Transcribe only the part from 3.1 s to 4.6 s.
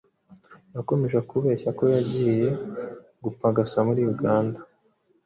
gupagasa muri Uganda,